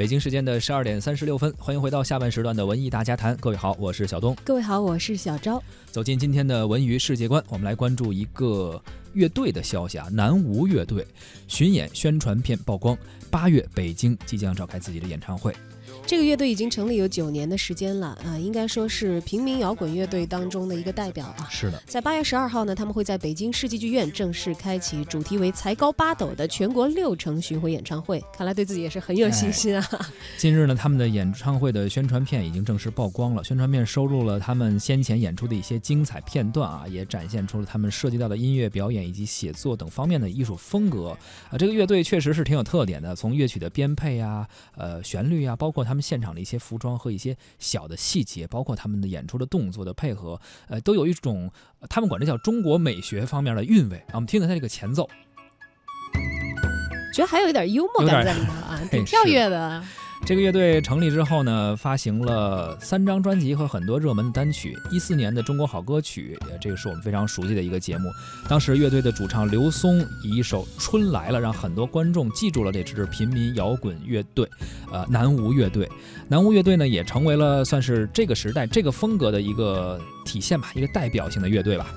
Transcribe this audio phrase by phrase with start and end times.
[0.00, 3.36] 北京时间的十二点三十六分，欢迎回到下半时段的文艺大家谈。
[3.36, 4.34] 各位好，我是小东。
[4.42, 5.62] 各位好，我是小昭。
[5.90, 11.06] 走进今天的文娱世界观，我们来关注一个乐队的消息啊，南无乐队
[11.48, 12.96] 巡演宣传片曝光，
[13.30, 15.54] 八月北京即将召开自己的演唱会。
[16.06, 21.48] 这个乐队已经成立有九年的时间了啊，应该说是平民摇滚乐队当中的一个代表啊。
[21.50, 28.22] 是的，在八月十二号呢，他们会在北京世纪剧院正式开启主题为“才高八斗”的全国六城巡回演唱会。
[28.32, 29.88] 看来对自己也是很有信心啊。
[30.38, 33.42] 近日呢，他们的演唱会的宣传片已经正式曝光了。
[33.42, 41.16] 宣传片收录了他们先前演出的一些精彩片段啊，也展现出了他们涉及到的音乐表演以及写作等方面的艺术风格
[41.50, 41.56] 啊。
[41.56, 44.46] 这个乐队确实是挺有特点的，从乐曲的编配啊、
[44.76, 46.00] 呃旋律啊，包括他们。
[46.10, 51.48] 现场的一些服装和一些小的细节，包括他们的演出的动作的配合，呃，都有一种
[51.88, 54.14] 他们管这叫中国美学方面的韵味啊。
[54.14, 55.08] 我们听听他这个前奏，
[57.14, 59.84] 觉得还有一点幽默感在里头啊， 挺跳跃的。
[60.26, 64.78] 这个乐队成立之后呢，发行了三张专辑和很多热门的单曲。
[64.88, 68.08] 一四年的中国好歌曲，这个是我们非常熟悉的一个节目。
[68.48, 74.48] 当时乐队的主唱刘松以一首《春来了》让很多观众记住了这支平民摇滚乐队，
[74.92, 75.90] 呃，南无乐队。
[76.28, 81.92] 南无乐队呢，也成为了算是这个时代这个风格的一个体现吧，一个代表性的乐队吧。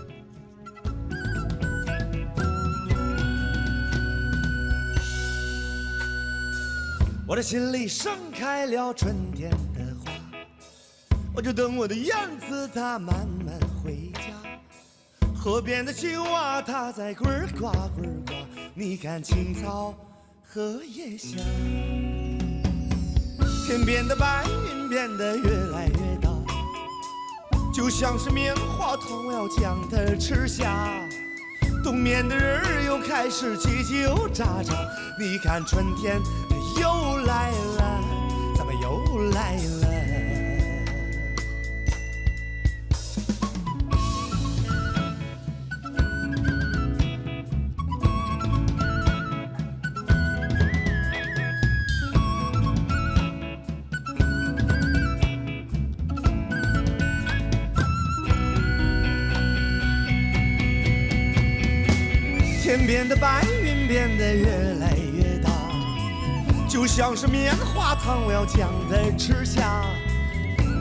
[7.26, 10.12] 我的心里盛开了春天的花，
[11.34, 12.14] 我就等我的燕
[12.50, 14.22] 子它慢慢回家。
[15.34, 17.24] 河边的青蛙它在呱
[17.58, 17.72] 呱呱
[18.28, 18.34] 呱，
[18.76, 19.96] 你看青草
[20.44, 21.40] 荷叶香。
[23.66, 26.30] 天边的白云变得越来越大，
[27.74, 30.90] 就像是棉花糖，我要将它吃下。
[31.86, 34.74] 冬眠的人儿又开始叽叽喳喳，
[35.18, 36.20] 你看春天。
[36.80, 38.02] 又来了，
[38.56, 39.84] 咱们又来了。
[62.62, 64.46] 天边的白云变得越
[64.80, 65.03] 来越。
[66.74, 69.84] 就像是棉花糖，我要将它吃下。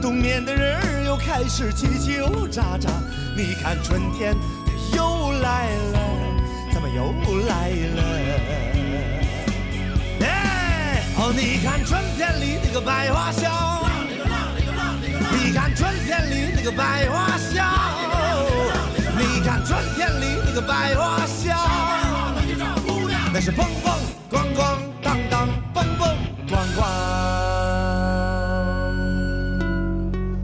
[0.01, 2.89] 冬眠的人儿又开始叽叽喳喳。
[3.37, 5.99] 你看春天它又来了，
[6.73, 7.13] 怎么又
[7.45, 8.01] 来了？
[10.21, 13.85] 哎，哦，你看春天里那个百花香，
[15.31, 17.69] 你看春天里那个百花香，
[19.15, 21.55] 你看春天里那个百花香，
[23.31, 23.93] 那是蹦蹦。
[26.75, 26.87] 花，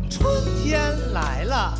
[0.10, 0.28] 春
[0.62, 0.80] 天
[1.14, 1.74] 来了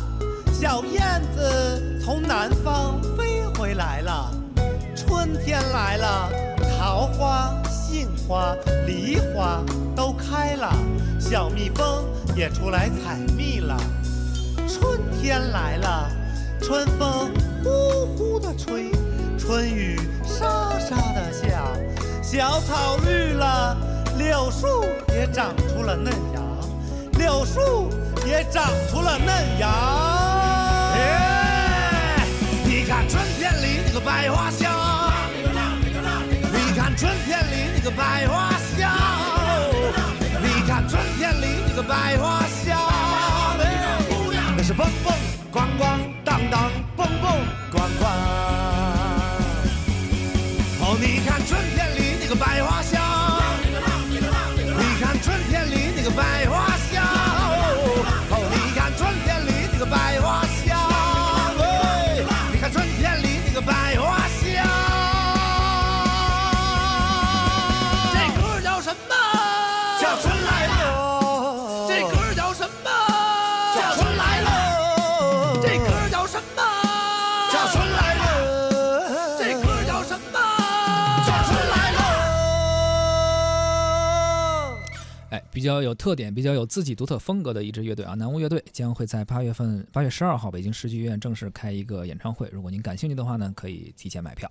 [0.52, 4.30] 小燕子从南方飞回来了，
[4.96, 6.30] 春天来了，
[6.78, 8.54] 桃花、杏花、
[8.86, 9.62] 梨花
[9.94, 10.72] 都开了，
[11.18, 13.76] 小蜜蜂也出来采蜜了。
[14.68, 16.10] 春天来了，
[16.60, 17.30] 春风
[17.62, 18.90] 呼呼的吹，
[19.38, 21.64] 春雨沙沙的下，
[22.22, 23.76] 小草绿了，
[24.50, 24.84] 柳树
[25.14, 26.40] 也长出了嫩芽，
[27.12, 27.88] 柳树
[28.26, 30.92] 也长出了嫩芽。
[32.64, 35.12] 你看春天里那个百花香，
[36.52, 38.90] 你看春天里那个百花香，
[40.42, 42.76] 你看春天里那个百花香，
[44.56, 45.14] 那是蹦蹦
[45.52, 45.86] 咣咣
[46.24, 47.30] 当当蹦蹦
[47.72, 48.04] 咣咣。
[50.82, 51.79] 哦，你看春天
[85.60, 92.48] 比较有特点、比较有自己独特风格的一支乐队啊，南无乐队将会在八月份八月十二号北京世纪剧院正式开一个演唱会。
[92.50, 94.50] 如果您感兴趣的话呢，可以提前买票。